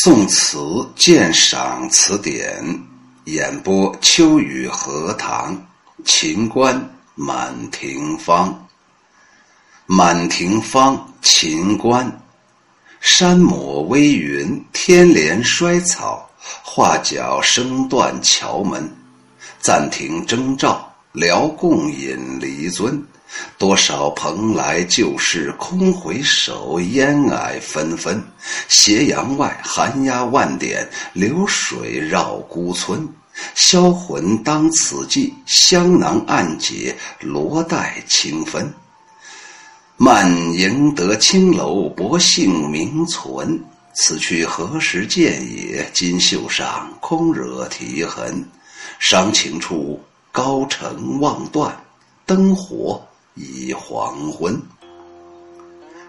[0.00, 2.62] 宋词鉴赏词典
[3.24, 5.60] 演播：秋雨荷塘，
[6.04, 8.68] 秦观满庭芳。
[9.86, 12.22] 满庭芳，秦观。
[13.00, 16.30] 山抹微云，天连衰草。
[16.62, 18.88] 画角声断桥门，
[19.58, 23.02] 暂停征兆，聊共饮离尊。
[23.58, 28.22] 多少蓬莱旧事空回首，烟霭纷纷。
[28.68, 33.06] 斜阳外，寒鸦万点，流水绕孤村。
[33.54, 38.72] 销魂当此际，香囊暗解，罗带清分。
[39.96, 43.62] 漫迎得青楼，薄幸名存。
[43.94, 45.88] 此去何时见也？
[45.92, 48.48] 金袖上空惹啼痕。
[48.98, 50.00] 伤情处，
[50.32, 51.74] 高城望断，
[52.24, 53.02] 灯火。
[53.40, 54.60] 已黄昏，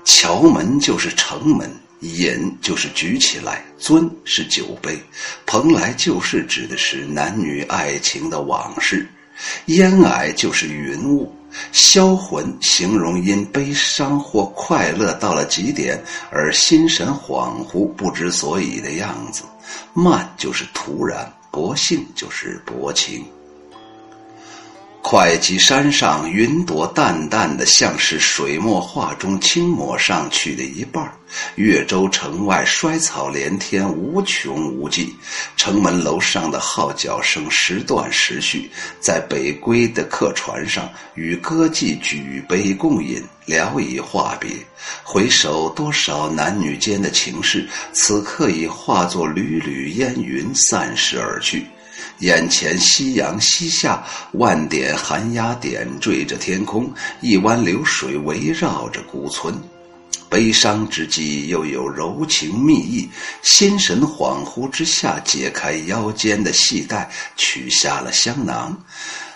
[0.04, 5.00] 桥门就是城门，饮就是举起来，尊是酒杯，
[5.46, 9.08] 蓬莱旧事指的是男女爱情的往事，
[9.68, 11.32] 烟霭就是云雾，
[11.72, 19.44] 销魂形容因悲伤或快乐到了极点而心神恍惚不知所以的样子，
[19.94, 23.24] 慢就是突然，薄幸就是薄情。
[25.02, 31.12] 会稽山上云朵淡淡的，像是水墨画中轻抹上去的一半
[31.56, 35.16] 越州城外衰草连天，无穷无际。
[35.58, 44.52] 城门楼上的号角声时断时续，在北归的客船上，与歌妓举杯共饮，聊以话别。
[45.04, 51.66] 回首多少男女间的情事，此刻已化作缕缕烟云，散逝而去。
[52.20, 54.04] 眼前夕阳西下，
[54.34, 59.54] 万点寒鸦点缀着天空，一湾流水围绕着孤村。
[60.30, 63.10] 悲伤之际，又有柔情蜜意。
[63.42, 68.78] 心神恍惚之下，解开腰间的系带，取下了香囊。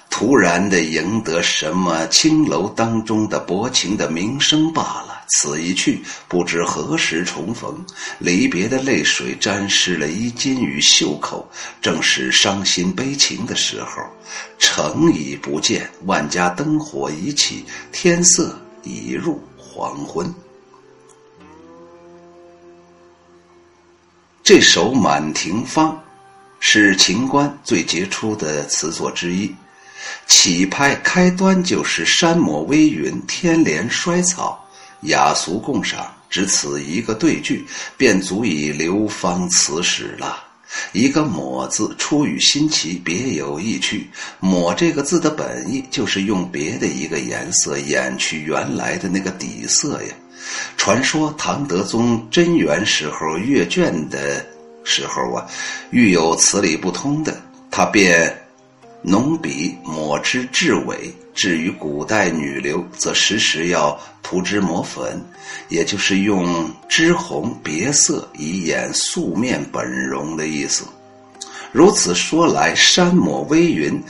[0.09, 5.12] 突然的赢得什么青楼当中的薄情的名声罢了。
[5.27, 7.83] 此一去，不知何时重逢。
[8.19, 11.49] 离别的泪水沾湿了衣襟与袖口，
[11.81, 14.01] 正是伤心悲情的时候。
[14.57, 20.33] 城已不见，万家灯火已起，天色已入黄昏。
[24.43, 25.91] 这首《满庭芳》
[26.59, 29.53] 是秦观最杰出的词作之一。
[30.27, 34.62] 起拍开端就是山抹微云，天连衰草，
[35.03, 37.65] 雅俗共赏，只此一个对句，
[37.97, 40.43] 便足以流芳此史了。
[40.91, 44.09] 一个“抹”字出于新奇，别有意趣。
[44.41, 50.09] “抹”这个字的本意就是用别的一个颜色掩去原来的那个底色呀。
[50.75, 54.43] 传说唐德宗贞元时候阅卷的
[54.83, 55.45] 时候啊，
[55.91, 57.39] 遇有词理不通的，
[57.69, 58.42] 他便。
[59.03, 65.21] 浓笔抹之至尾，至于古代女流，则时时要涂脂抹粉，
[65.67, 70.85] 也就是用脂红别色以掩素面本容的意思。
[71.73, 74.01] 如此说来，山抹微云，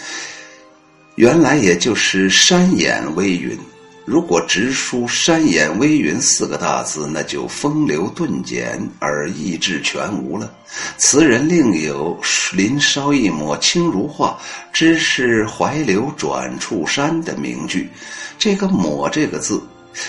[1.16, 3.58] 原来也就是山掩微云。
[4.06, 10.54] 如果直书“山掩微云”四个大字，那就风流顿减而意志全无了。
[10.98, 12.20] 词人另有
[12.52, 14.38] “林梢一抹轻如画，
[14.74, 17.90] 知是怀流转处山”的名句。
[18.38, 19.64] 这个“抹”这个字，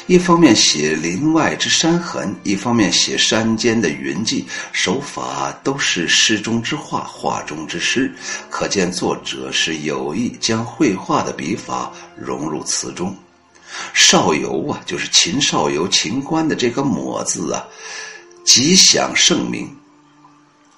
[0.08, 8.12] 一方面写林外之山痕，一方面写山间的云迹，手法都是诗中之画，画中之诗。
[8.50, 13.16] 可见作者是有意将绘画的笔法融入词中。
[13.92, 17.66] 少游啊，就是秦少游、秦观的这个“抹”字啊，
[18.44, 19.68] 极享盛名。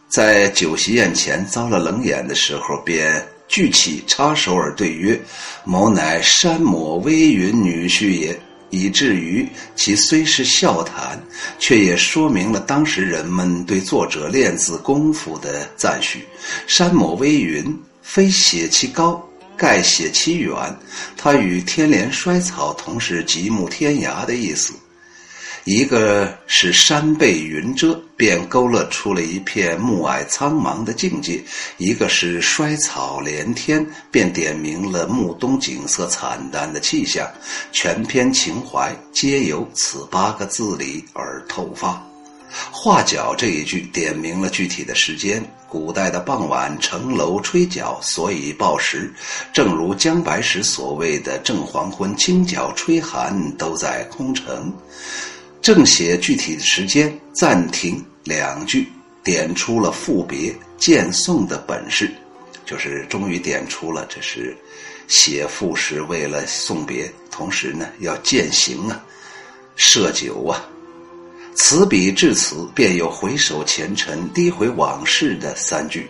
[0.09, 5.21] 在酒席宴前遭了冷眼的时候，便举起插手而对曰
[5.65, 8.39] ：“某乃山抹微云女婿也。”
[8.71, 11.19] 以至于其虽是笑谈，
[11.57, 16.27] 却也说明了当时人们对作者练字功夫的赞许。
[16.67, 17.65] 山抹微云，
[18.03, 19.25] 非写其高。
[19.57, 20.55] 盖写其远，
[21.17, 24.75] 它与天连衰草同是极目天涯的意思。
[25.65, 31.43] 一个是山被云遮，便勾勒出了一片暮霭苍茫的境界；
[31.77, 37.29] 一个是衰草连天，便点明了暮冬景色惨淡的气象。
[37.73, 42.01] 全篇情怀皆由此八个字里而透发。
[42.71, 45.43] 画角这一句点明了具体的时间。
[45.69, 49.13] 古代的傍晚，城楼吹角，所以报时。
[49.53, 54.73] 正如姜白石所谓的“正黄昏，清角吹寒”，都在空城。
[55.61, 58.89] 正写具体的时间，暂停两句，
[59.25, 62.15] 点出了赋别荐送的本事，
[62.65, 64.57] 就是终于点出了这是
[65.09, 69.05] 写赋是为了送别，同时呢要践行啊，
[69.75, 70.65] 设酒啊。
[71.57, 76.09] 此笔至此，便有回首前尘、低回往事的三句，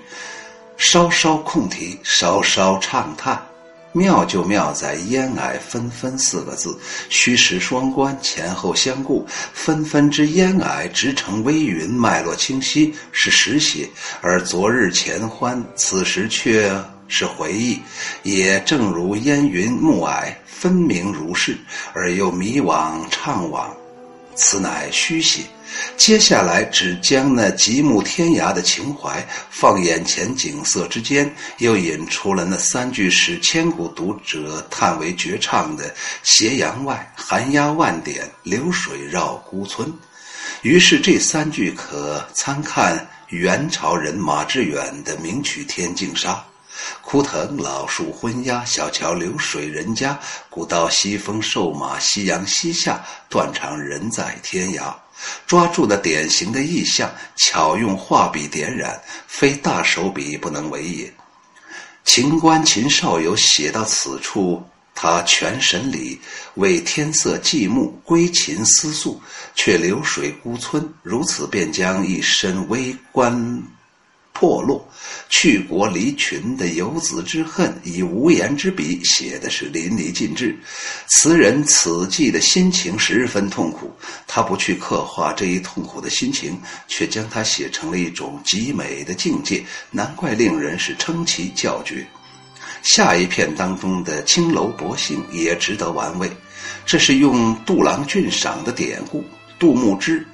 [0.76, 3.40] 稍稍空题，稍稍畅叹。
[3.92, 6.76] 妙就妙在“烟霭纷纷”四个字，
[7.08, 9.24] 虚实双关，前后相顾。
[9.54, 13.88] 纷纷之烟霭直成微云，脉络清晰，是实写；
[14.20, 16.70] 而昨日前欢，此时却
[17.08, 17.80] 是回忆。
[18.24, 21.56] 也正如烟云暮霭，分明如是，
[21.94, 23.70] 而又迷惘怅惘。
[24.36, 25.42] 此乃虚写，
[25.96, 35.92] 接下来只将那极目天涯的情怀放眼前景色之间，又引出了那三句使千古读者叹为绝唱的
[36.22, 39.92] “斜阳外，寒鸦万点，流水绕孤村”。
[40.62, 46.32] 于是这三句可参看元朝人马致远的名曲《天净沙》。
[47.02, 50.18] 枯藤老树昏鸦，小桥流水人家。
[50.50, 54.94] 古道西风瘦马，夕阳西下，断肠人在天涯。
[55.46, 61.12] 抓住了典型的意象，巧用画笔点染，非大手笔不能为也。
[62.04, 64.62] 秦观秦少游写到此处，
[64.94, 66.20] 他全神里
[66.54, 69.20] 为天色寂暮，归秦思宿，
[69.54, 73.62] 却流水孤村，如此便将一身微观。
[74.38, 74.86] 破落，
[75.30, 80.54] 去国离群的游子之恨，以无言之笔写的是淋漓尽致。
[81.06, 83.90] 词人此际的心情十分痛苦，
[84.26, 92.06] 他不去刻画这一痛苦的心情，却将它写成了一种极美的境界，难怪令人是称其叫绝。
[92.82, 96.30] 下一片当中的青楼薄幸也值得玩味，
[96.84, 99.24] 这是用杜郎俊赏的典故。
[99.58, 100.26] 杜牧之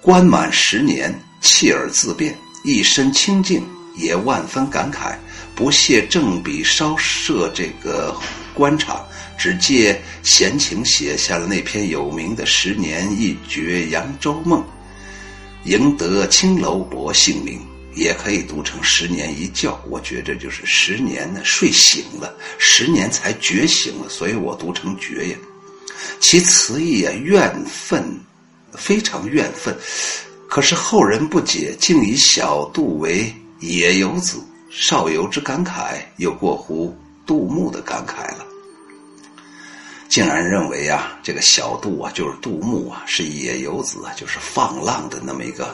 [0.00, 2.34] 官满十年，弃而自便。
[2.62, 3.66] 一身清净，
[3.96, 5.16] 也万分感慨，
[5.54, 8.14] 不屑正笔稍设这个
[8.54, 9.04] 官场，
[9.38, 14.62] 只借闲情写下了那篇有名的“十年一觉扬州梦”，
[15.64, 17.60] 赢得青楼伯姓名，
[17.94, 19.78] 也可以读成“十年一觉”。
[19.88, 25.36] 我觉着就是十年呢睡醒了，十年才觉醒了，所以我读成“觉”呀。
[26.20, 28.04] 其词意啊，怨愤，
[28.74, 29.74] 非常怨愤。
[30.50, 36.92] 可是后人不解，竟以小杜为野游子，少游之感慨，又过乎
[37.24, 38.44] 杜牧的感慨了。
[40.08, 45.72] 竟然认为啊，这个小杜啊，就是杜牧啊，是野游子啊，就是放浪的那么一个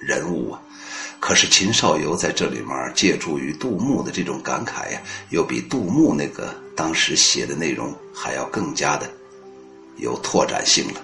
[0.00, 0.60] 人物啊。
[1.20, 9.08] 可是秦少游在这里面借助于杜牧的这种感慨呀，又比杜牧那个当时写的内容还要更加的。
[9.98, 11.00] 有拓展性了，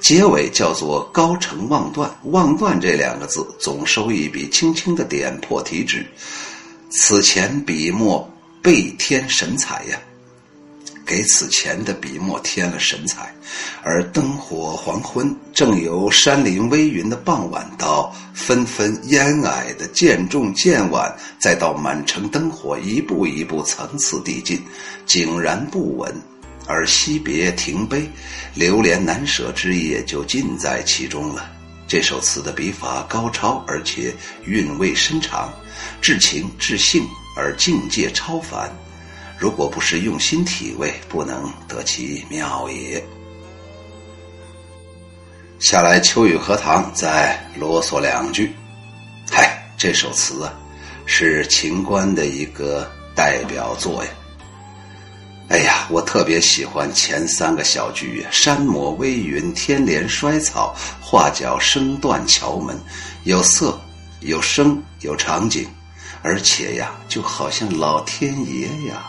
[0.00, 6.06] 结尾叫做“高城望断”，“望断”这两个字总收一笔，轻轻的点破题旨。
[6.88, 8.28] 此前笔墨
[8.62, 9.98] 倍添神采呀，
[11.04, 13.34] 给此前的笔墨添了神采。
[13.82, 24.60] 而灯火黄昏，正由山林微云的傍晚，到纷纷烟霭的渐重渐晚，再到满城灯火，一步一步层次递进，
[25.06, 26.14] 井然不稳。
[26.66, 28.08] 而惜别停悲，
[28.54, 31.50] 流连难舍之意也就尽在其中了。
[31.88, 34.12] 这首词的笔法高超，而且
[34.44, 35.52] 韵味深长，
[36.00, 37.06] 至情至性
[37.36, 38.68] 而境界超凡。
[39.38, 43.02] 如果不是用心体味，不能得其妙也。
[45.60, 48.50] 下来，秋雨荷塘再啰嗦两句。
[49.30, 50.52] 嗨，这首词啊，
[51.06, 54.10] 是秦观的一个代表作呀。
[55.88, 62.76] 我特别喜欢前三个小句：山抹微云，天连衰草，画角声断桥门，
[63.24, 63.78] 有色，
[64.20, 65.66] 有声，有场景，
[66.22, 69.04] 而且呀，就好像老天爷呀，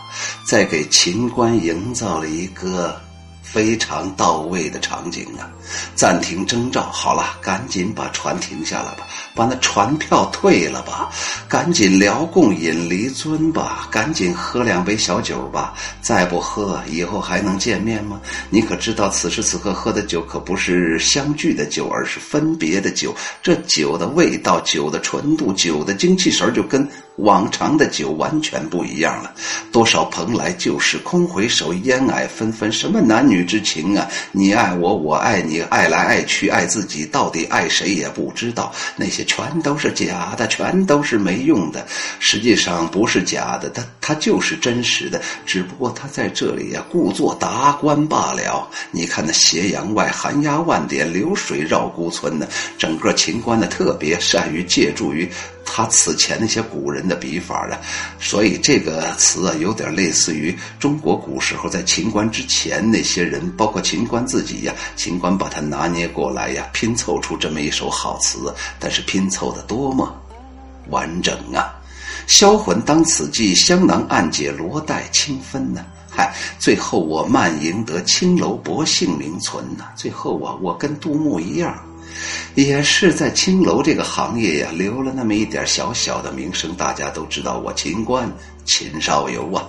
[0.46, 3.07] 在给秦观营造了一个。
[3.52, 5.48] 非常到位的场景啊！
[5.94, 11.10] 暂停征兆，好了，赶紧把船停下来吧，把那船票退了吧，
[11.48, 18.20] 赶紧聊共饮离尊吧，赶紧喝两杯小酒吧，再不喝，以后还能见面吗？
[18.50, 23.14] 你可知道，此时此刻喝的酒可不是相聚的酒，而是分别的酒。
[23.42, 26.86] 这酒的味道、酒的纯度、酒的精气神，就跟
[27.18, 29.32] 往常的酒完全不一样了，
[29.72, 32.70] 多少蓬莱旧事空回首，烟霭纷纷。
[32.70, 34.08] 什么男女之情啊？
[34.32, 38.72] 你爱我，我爱你，爱来爱去，爱自己，到底爱谁也不知道。
[38.96, 41.84] 那些全都是假的，全都是没用的。
[42.20, 48.68] 实际上不是假的，他他就是真实的，只不过他在这里呀，故作达观罢了。
[48.92, 52.46] 你看那斜阳外，寒鸦万点，流水绕孤村呢。
[52.78, 55.28] 整个秦观呢，特别善于借助于。
[55.70, 57.80] 他此前那些古人的笔法了，
[58.20, 64.74] 所以这个词啊，有点类似于中国古时候在秦观之前那些人，包括秦观自己呀。
[64.94, 70.14] 秦观把它拿捏过来呀，拼凑出这么一首好词，但是拼凑的多么
[70.90, 71.74] 完整啊！
[72.26, 75.84] 销魂当此际，香囊暗解罗带清分呢？
[76.10, 79.84] 嗨，最后我慢赢得青楼薄幸名存呐！
[79.96, 81.78] 最后啊，我跟杜牧一样。
[82.54, 86.74] 也是在青楼这个行业呀，留了那么一点小小的名声。
[86.74, 88.30] 大家都知道我秦观
[88.64, 89.66] 秦少游啊，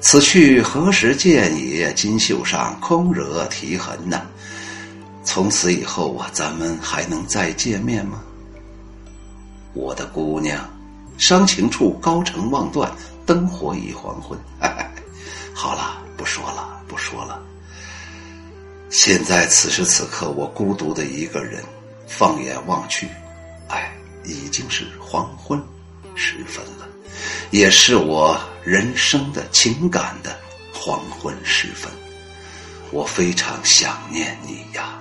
[0.00, 1.92] 此去何时见也？
[1.94, 4.22] 金袖上空惹啼痕呐。
[5.24, 8.22] 从此以后啊，咱们还能再见面吗？
[9.74, 10.68] 我的姑娘，
[11.18, 12.90] 伤情处高城望断，
[13.26, 14.38] 灯火已黄昏。
[15.54, 17.40] 好了，不说了，不说了。
[18.88, 21.62] 现在此时此刻，我孤独的一个人，
[22.10, 23.08] 放眼望去，
[23.68, 23.92] 哎，
[24.24, 25.62] 已经是黄昏
[26.16, 26.86] 时分了，
[27.52, 30.36] 也是我人生的情感的
[30.74, 31.90] 黄昏时分。
[32.90, 34.98] 我非常想念你呀。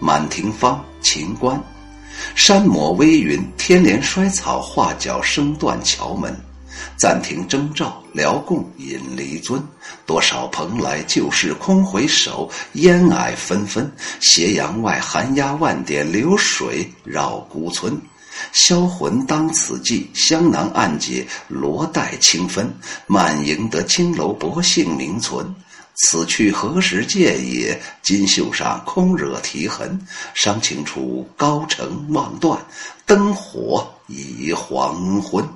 [0.00, 1.62] 满庭芳，秦观，
[2.34, 6.34] 山抹微云，天连衰草，画角声断桥门。
[6.98, 9.62] 暂停征召，辽共引离尊。
[10.04, 13.90] 多少蓬莱旧事空回首，烟霭纷纷。
[14.18, 17.96] 斜阳外，寒鸦万点，流水绕孤村。
[18.52, 22.68] 销魂当此际，香囊暗解罗带清分。
[23.06, 25.54] 满盈得青楼薄幸名存。
[25.94, 27.80] 此去何时见也？
[28.02, 30.04] 金袖上空惹啼痕。
[30.34, 32.60] 伤情处高城望断，
[33.06, 35.48] 灯火已黄昏。